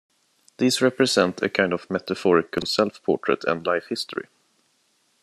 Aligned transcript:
These 0.57 0.81
represent 0.81 1.43
a 1.43 1.49
kind 1.49 1.73
of 1.73 1.87
metaphorical 1.91 2.65
self-portrait 2.65 3.43
and 3.43 3.63
life 3.63 3.85
history. 3.89 4.29